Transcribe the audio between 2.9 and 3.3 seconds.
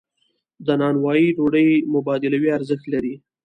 لري.